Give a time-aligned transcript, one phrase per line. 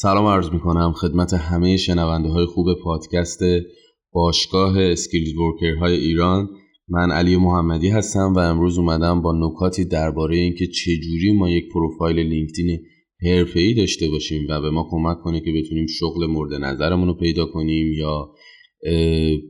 [0.00, 3.40] سلام عرض می کنم خدمت همه شنونده های خوب پادکست
[4.12, 6.48] باشگاه skilled worker های ایران.
[6.88, 12.18] من علی محمدی هستم و امروز اومدم با نکاتی درباره اینکه چجوری ما یک پروفایل
[12.18, 12.80] لینکدین
[13.54, 17.46] عالی داشته باشیم و به ما کمک کنه که بتونیم شغل مورد نظرمون رو پیدا
[17.46, 18.30] کنیم یا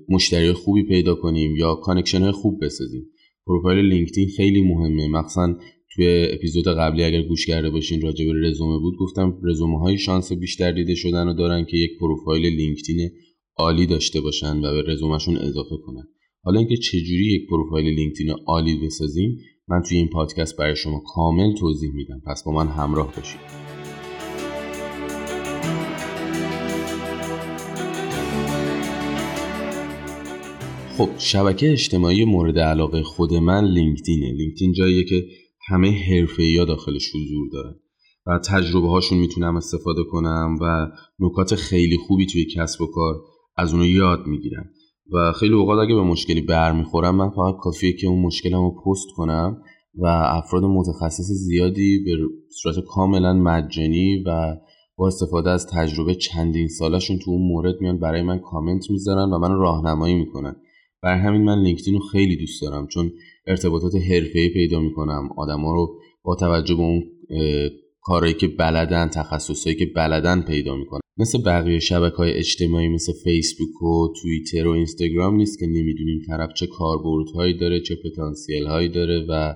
[0.09, 3.07] مشتری خوبی پیدا کنیم یا connection های خوب بسازیم.
[3.47, 5.09] پروفایل لینکدین خیلی مهمه.
[5.09, 5.55] مخصوصا
[5.99, 10.33] توی اپیزود قبلی اگر گوش کرده باشین راجع به رزومه بود گفتم رزومه هایی شانس
[10.33, 13.11] بیشتر دیده شدن و دارن که یک پروفایل لینکدین
[13.57, 16.09] عالی داشته باشن و به رزومهشون اضافه کنن.
[16.43, 19.39] حالا اینکه چجوری یک پروفایل لینکدین عالی بسازیم
[19.69, 22.23] من توی این پادکست برای شما کامل توضیح میدم.
[22.27, 23.41] پس با من همراه باشید.
[30.97, 34.33] خب شبکه اجتماعی مورد علاقه خود من لینکدینه.
[34.33, 35.25] لینکدین جاییه که
[35.69, 37.75] همه حرفه داخلش حضور دارن
[38.27, 40.87] و تجربه هاشون می‌تونم استفاده کنم و
[41.21, 43.15] نکات خیلی خوبی توی کسب و کار
[43.57, 44.71] از اونو یاد می‌گیرم.
[45.13, 49.07] و خیلی اوقات اگه به مشکلی برمیخورم من فقط کافیه که اون مشکلم رو پست
[49.17, 49.63] کنم
[49.99, 52.17] و افراد متخصص زیادی به
[52.63, 54.57] صورت کاملا مجانی و
[54.97, 59.39] با استفاده از تجربه چندین سالشون تو اون مورد میان برای من کامنت می‌ذارن و
[59.39, 60.57] من راهنمایی می‌کنن.
[61.03, 63.13] بر همین من لینکدین رو خیلی دوست دارم چون
[63.47, 67.03] ارتباطات حرفه‌ای پیدا می‌کنم آدما رو با توجه به اون
[68.01, 71.01] کارهایی که بلدن تخصصهایی که بلدن پیدا می‌کنم.
[71.21, 76.53] مثل بقیه شبکه های اجتماعی مثل فیسبوک و توییتر و اینستاگرام نیست که نمی‌دونیم طرف
[76.57, 79.55] چه کاربردهایی داره چه پتانسیل هایی داره و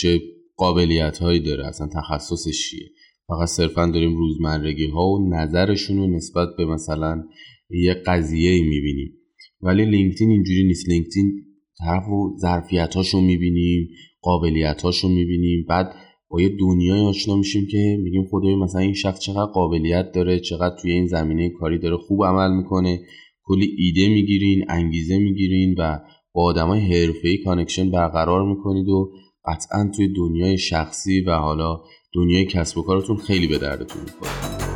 [0.00, 0.20] چه
[0.56, 2.90] قابلیت هایی داره اصلا تخصصش چیه.
[3.28, 7.24] فقط صرفا داریم روزمرگی ها و نظرشون رو نسبت به مثلا
[7.70, 9.17] یه قضیه می‌بینیم.
[9.62, 10.88] ولی لینکدین اینجوری نیست.
[10.88, 11.32] لینکدین
[11.78, 13.88] طرف و ظرفیت رو می‌بینیم
[14.22, 15.66] قابلیت رو می‌بینیم.
[15.68, 15.94] بعد
[16.30, 20.76] با یه دنیایی آشنا میشیم که میگیم خدایی مثلا این شخص چقدر قابلیت داره چقدر
[20.82, 23.00] توی این زمینه کاری داره خوب عمل می‌کنه.
[23.42, 25.98] کلی ایده می‌گیرین انگیزه می‌گیرین و
[26.32, 29.12] با آدمای حرفه‌ای connection برقرار می‌کنید و
[29.44, 31.80] قطعا توی دنیای شخصی و حالا
[32.14, 34.67] دنیای کسب و کارتون خیلی به دردتون می‌خوره.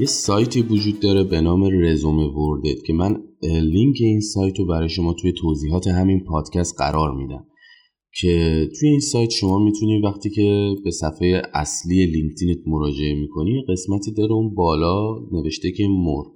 [0.00, 4.88] یه سایتی وجود داره به نام Resume Worded که من لینک این سایت رو برای
[4.88, 7.46] شما توی توضیحات همین پادکست قرار میدم.
[8.20, 14.12] که توی این سایت شما می‌تونی وقتی که به صفحه اصلی لینکدینت مراجعه می‌کنی قسمتی
[14.12, 16.26] داره اون بالا نوشته که more.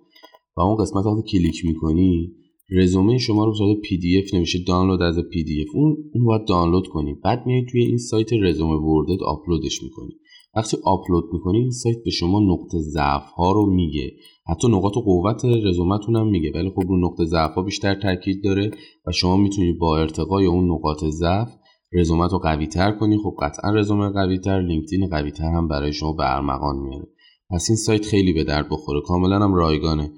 [0.57, 2.33] و اون قسمت وقتی کلیک می‌کنی
[2.71, 5.69] رزومه شما رو صورت PDF نوشته دانلود از PDF.
[5.75, 7.15] اون اون باید دانلود کنی.
[7.25, 10.13] بعد میای توی این سایت Resume Worded آپلودش می‌کنی.
[10.57, 14.13] وقتی آپلود می‌کنی این سایت به شما نقطه ضعف ها رو میگه.
[14.47, 18.71] حتی نقاط قوت رزومتون هم میگه ولی خب رو نقطه ضعف ها بیشتر تاکید داره
[19.07, 21.49] و شما می‌تونی با ارتقای اون نقاط ضعف
[21.93, 23.19] رزومت رو قوی تر کنی.
[23.19, 27.07] خب قطعا رزومه قوی تر لینکدین قوی تر هم برای شما به ارمغان میاره.
[27.51, 29.01] پس این سایت خیلی به درد بخوره.
[29.01, 30.11] کاملا هم رایگانه.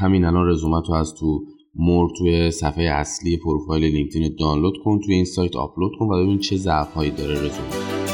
[0.00, 1.40] همین الان رزومت رو از تو
[1.74, 6.38] more توی صفحه اصلی پروفایل لینکدین دانلود کن توی این سایت آپلود کن و ببین
[6.38, 8.07] چه ضعف هایی داره رزومه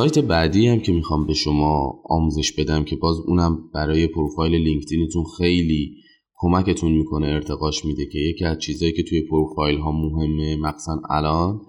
[0.00, 5.24] سایت بعدی هم که می‌خوام به شما آموزش بدم که باز اونم برای پروفایل لینکدینتون
[5.38, 5.94] خیلی
[6.38, 11.60] کمکتون می‌کنه ارتقاش میده که یکی از چیزهایی که توی پروفایل ها مهمه مخصوصا الان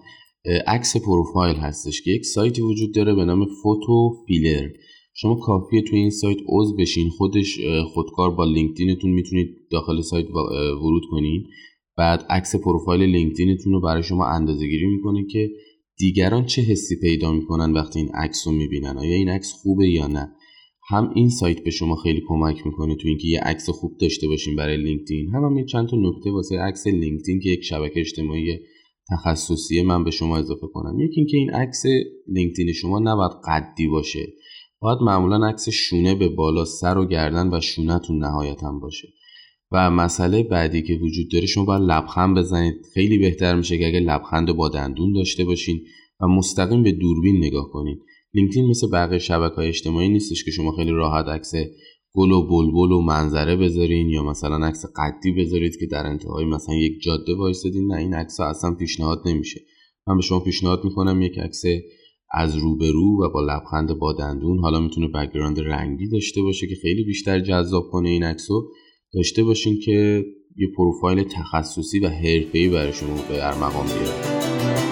[0.66, 4.68] عکس پروفایل هستش که یک سایتی وجود داره به نام Photofeeler.
[5.14, 7.60] شما کافیه توی این سایت عضو بشین خودش
[7.94, 10.26] خودکار با لینکدینتون می‌تونید داخل سایت
[10.82, 11.44] ورود کنین.
[11.96, 15.50] بعد عکس پروفایل لینکدینتون رو برای شما اندازه گیری می‌کنه که
[16.02, 20.06] دیگران چه حسی پیدا می‌کنن وقتی این عکس رو می‌بینن؟ آیا این عکس خوبه یا
[20.06, 20.32] نه؟
[20.88, 24.56] هم این سایت به شما خیلی کمک می‌کنه تو اینکه یه عکس خوب داشته باشین
[24.56, 28.58] برای لینکدین هم هم چند تا نکته واسه عکس لینکدین که یک شبکه اجتماعی
[29.10, 31.00] تخصصی من به شما اضافه کنم.
[31.00, 31.82] یکی اینکه این عکس
[32.28, 34.32] لینکدین شما نباید قدی باشه.
[34.80, 39.08] باید معمولا عکس شونه به بالا سر و گردن و شونهتون نهایتا باشه.
[39.72, 42.74] و مسئله بعدی که وجود داره شما باید لبخند بزنید.
[42.94, 45.80] خیلی بهتر میشه که اگه لبخند با دندون داشته باشین.
[46.22, 47.98] و مستقیم به دوربین نگاه کنید.
[48.34, 51.52] لینکدین مثل بقیه شبکه های اجتماعی نیستش که شما خیلی راحت عکس
[52.14, 56.74] گل و بلبل و منظره بذارین یا مثلا عکس قدی بذارید که در انتهای مثلا
[56.74, 57.92] یک جاده وایسادین.
[57.92, 59.60] نه این عکس اصلا پیشنهاد نمیشه.
[60.06, 61.62] من به شما پیشنهاد می‌کنم یک عکس
[62.34, 67.04] از روبرو و با لبخند با دندون حالا می‌تونه background رنگی داشته باشه که خیلی
[67.04, 68.70] بیشتر جذاب کنه این عکسو
[69.14, 70.24] داشته باشین که
[70.56, 74.91] یه پروفایل تخصصی و حرفه‌ای برای شما به ارمغان بیاره.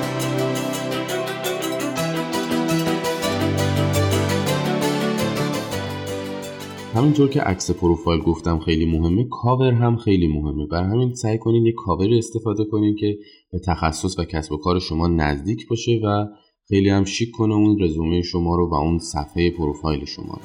[7.01, 10.67] همینطور که عکس پروفایل گفتم خیلی مهمه کاور هم خیلی مهمه.
[10.67, 13.19] بر همین سعی کنید یک کاور استفاده کنید که
[13.53, 16.27] به تخصص و کسب و کار شما نزدیک باشه و
[16.69, 20.41] خیلی هم شیک کنه اون رزومه شما رو و اون صفحه پروفایل شما رو.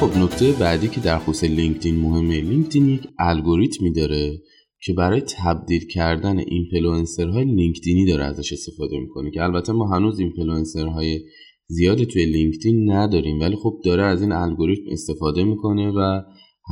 [0.00, 4.42] خب نکته بعدی که در خصوص لینکدین مهمه لینکدین یک الگوریتمی داره
[4.82, 11.20] که برای تبدیل کردن اینفلوئنسرهای لینکدینی داره ازش استفاده می‌کنه که البته ما هنوز اینفلوئنسرهای
[11.68, 16.22] زیادی توی لینکدین نداریم ولی خب داره از این الگوریتم استفاده می‌کنه و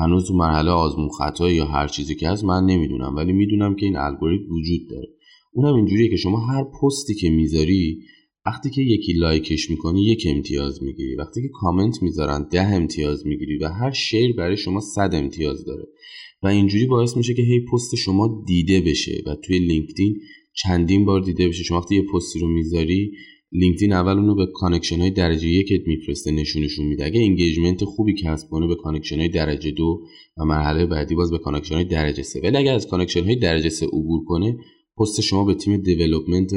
[0.00, 3.86] هنوز تو مرحله آزمون خطا یا هر چیزی که هست من نمی‌دونم ولی می‌دونم که
[3.86, 5.08] این الگوریتم وجود داره.
[5.52, 7.98] اونم اینجوریه که شما هر پستی که می‌ذاری
[8.46, 11.14] وقتی که یکی لایکش می‌کنی یک امتیاز می‌گیری.
[11.16, 15.84] وقتی که کامنت می‌ذارن ده امتیاز می‌گیری و هر share برای شما صد امتیاز داره.
[16.44, 20.20] و اینجوری باعث میشه که هی پست شما دیده بشه و توی لینکدین
[20.54, 21.62] چندین بار دیده بشه.
[21.62, 23.12] شما وقتی یه پستی رو می‌ذاری
[23.52, 27.04] لینکدین اول اونو به connection های درجه یکت میفرسته نشونشون میده.
[27.04, 30.00] اگه engagement خوبی کسب کنه به connection های درجه دو
[30.36, 32.40] و مرحله بعدی باز به connection های درجه سه.
[32.40, 34.58] ولی اگر از connection های درجه سه عبور کنه
[34.98, 36.50] پست شما به تیم development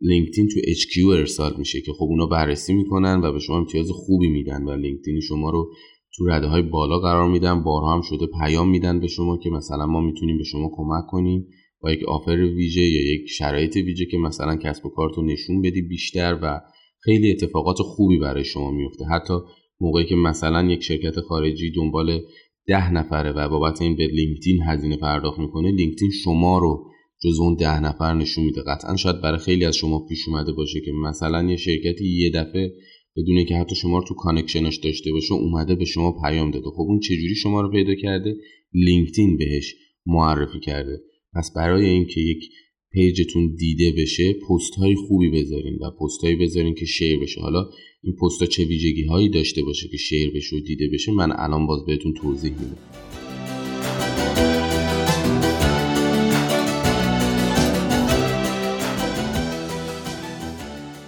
[0.00, 4.28] لینکدین تو HQ ارسال میشه که خب اونا بررسی می‌کنن و به شما امتیاز خوبی
[4.28, 5.72] میدن و لینکدین شما رو
[6.16, 9.86] تو رده های بالا قرار میدن بارها هم شده پیام میدن به شما که مثلا
[9.86, 11.46] ما می‌تونیم به شما کمک کنیم
[11.80, 15.82] با یک آفر ویژه یا یک شرایط ویژه که مثلا کسب و کارتو نشون بدی
[15.82, 16.60] بیشتر و
[17.00, 19.04] خیلی اتفاقات خوبی برای شما میفته.
[19.04, 19.34] حتی
[19.80, 22.20] موقعی که مثلا یک شرکت خارجی دنبال
[22.66, 26.86] ده نفره و بابت این به لینکدین هزینه پرداخت می‌کنه لینکدین شما رو
[27.24, 28.62] جز اون ده نفر نشون میده.
[28.66, 32.72] قطعا شاید برای خیلی از شما پیش اومده باشه که مثلا یه شرکتی یه دفعه
[33.16, 36.70] بدونه که حتی شما رو تو connection اش داشته باشه اومده به شما پیام داده.
[36.70, 38.36] خب اون چجوری شما رو پیدا کرده؟
[38.72, 39.74] لینکدین بهش
[40.06, 41.00] معرفی کرده.
[41.34, 42.44] پس برای اینکه یک
[42.92, 47.40] page تون دیده بشه پست های خوبی بذارین و پست هایی بذارین که share بشه.
[47.40, 47.70] حالا
[48.02, 51.66] این پست چه ویژگی هایی داشته باشه که share بشه و دیده بشه من الان
[51.66, 53.25] باز بهتون توضیح میدم.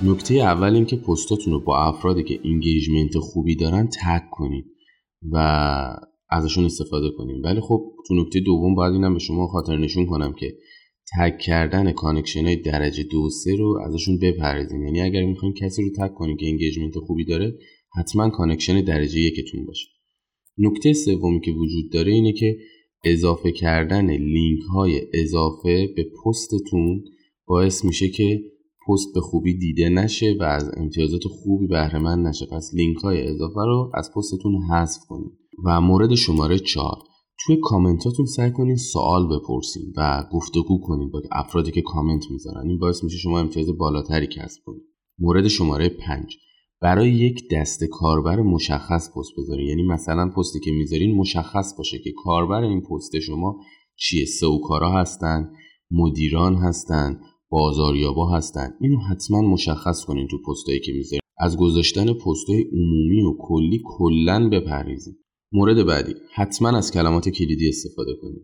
[0.03, 4.65] نکته اول این که پستاتون رو با افرادی که engagement خوبی دارن تگ کنید
[5.33, 5.37] و
[6.31, 10.33] ازشون استفاده کنیم ولی خب تو نکته دوم باید اینم به شما خاطر نشون کنم
[10.33, 10.55] که
[11.19, 15.91] تگ کردن connection های درجه دو سه رو ازشون بپرهیزین یعنی اگر می‌خواین کسی رو
[15.99, 17.59] تگ کنید که engagement خوبی داره
[17.99, 19.89] حتما connection درجه یکتون باشه.
[20.59, 22.57] نکته سومی که وجود داره اینه که
[23.05, 27.05] اضافه کردن لینک های اضافه به پستتون
[27.47, 28.41] باعث میشه که
[28.89, 32.47] پست به خوبی دیده نشه و از امتیازات خوبی بهره مند نشه.
[32.47, 35.33] پس لینک های اضافه رو از پستتون حذف کنید.
[35.65, 36.99] و مورد شماره 4
[37.47, 42.69] توی کامنتاتون سعی کنین سوال بپرسین و گفتگو کنین با افرادی که کامنت می‌ذارن.
[42.69, 44.83] این باعث میشه شما امتیاز بالاتری کسب کنید.
[45.19, 46.37] مورد شماره 5
[46.81, 52.13] برای یک دسته کاربر مشخص پست بذارین یعنی مثلا پستی که می‌ذارین مشخص باشه که
[52.25, 53.57] کاربر این پست شما
[53.97, 55.51] چیه؟ سوکارا هستن
[55.91, 57.21] مدیران هستن
[57.51, 58.71] بازاریابا هستن.
[58.81, 61.21] اینو حتما مشخص کنین تو پستایی که می‌ذارین.
[61.39, 65.17] از گذاشتن پستای عمومی و کلی کلا بپرهیزید.
[65.53, 68.43] مورد بعدی حتما از کلمات کلیدی استفاده کنید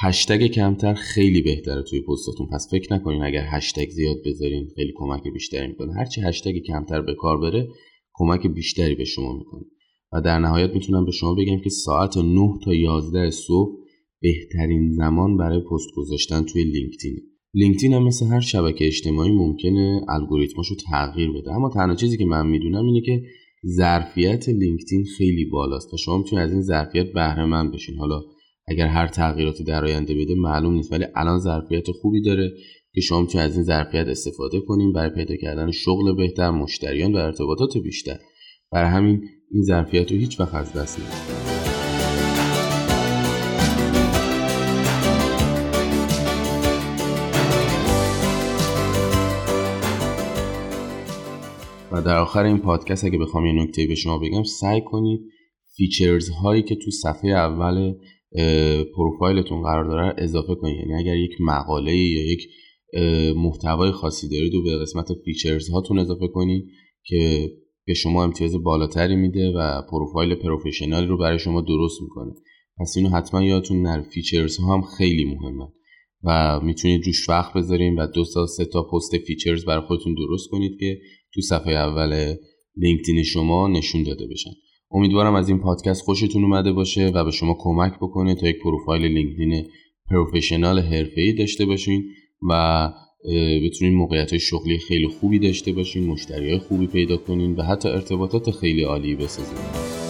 [0.00, 2.46] هشتگ کمتر خیلی بهتره توی پستاتون.
[2.52, 5.92] پس فکر نکنین اگر هشتگ زیاد بذارین خیلی کمک بیشتری می‌کنه.
[5.92, 7.68] هرچی هشتگ کمتر به کار بره
[8.12, 9.64] کمک بیشتری به شما می‌کنه.
[10.12, 13.78] و در نهایت می‌تونم به شما بگم که ساعت 9 تا 11 صبح
[14.20, 20.74] بهترین زمان برای پست گذاشتن توی لینکدین لینکدین هم مثل هر شبکه اجتماعی ممکنه الگوریتماشو
[20.90, 21.52] تغییر بده.
[21.52, 23.22] اما تنها چیزی که من می‌دونم اینه که
[23.66, 27.96] ظرفیت لینکدین خیلی بالاست و شما می‌تونید از این ظرفیت بهره مند بشین.
[27.96, 28.22] حالا
[28.68, 32.52] اگر هر تغییراتی در آینده بده معلوم نیست ولی الان ظرفیت خوبی داره
[32.94, 37.16] که شما می‌تونید از این ظرفیت استفاده کنیم برای پیدا کردن شغل بهتر مشتریان و
[37.16, 38.18] ارتباطات بیشتر.
[38.72, 41.51] برای همین این ظرفیت رو هیچ وقت از دست ندید
[51.92, 55.20] و در آخر این پادکست اگه بخوام یه نکته به شما بگم سعی کنید
[55.76, 57.94] features هایی که تو صفحه اول
[58.96, 60.76] پروفایلتون قرار داره اضافه کنید.
[60.76, 62.48] یعنی اگر یک مقاله یا یک
[63.36, 66.64] محتوای خاصی دارید و به قسمت features هاتون اضافه کنید
[67.04, 67.50] که
[67.86, 72.32] به شما امتیاز بالاتری میده و پروفایل professional رو برای شما درست می‌کنه.
[72.80, 75.68] پس اینو حتما یادتون نره features ها هم خیلی مهمه
[76.24, 80.48] و می‌تونید روش وقت بذارین و دو تا سه تا پست features برای خودتون درست
[80.50, 80.98] کنید که
[81.34, 82.34] تو صفحه اول
[82.76, 84.50] لینکدین شما نشون داده بشن.
[84.90, 89.02] امیدوارم از این پادکست خوشتون اومده باشه و به شما کمک بکنه تا یک پروفایل
[89.02, 89.66] لینکدین
[90.10, 92.04] professional حرفه‌ای داشته باشین
[92.50, 92.88] و
[93.64, 98.50] بتونین موقعیت شغلی خیلی خوبی داشته باشین مشتری های خوبی پیدا کنین و حتی ارتباطات
[98.50, 100.01] خیلی عالی بسازین.